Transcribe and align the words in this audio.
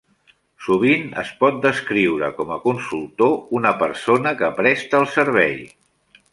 Sovint 0.67 1.03
es 1.23 1.29
pot 1.43 1.59
descriure 1.65 2.31
com 2.39 2.55
a 2.57 2.59
consultor 2.65 3.37
una 3.61 3.75
persona 3.85 4.35
que 4.43 4.53
presta 4.63 5.03
el 5.05 5.11
servei. 5.21 5.57